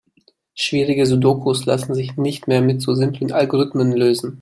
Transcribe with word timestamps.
Schwierige 0.55 1.05
Sudokus 1.05 1.67
lassen 1.67 1.93
sich 1.93 2.17
nicht 2.17 2.47
mehr 2.47 2.63
mit 2.63 2.81
so 2.81 2.95
simplen 2.95 3.31
Algorithmen 3.31 3.91
lösen. 3.91 4.29